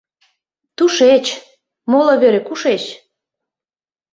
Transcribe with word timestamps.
—Тушеч... 0.75 1.25
моло 1.91 2.13
вере 2.21 2.41
кушеч? 2.47 2.83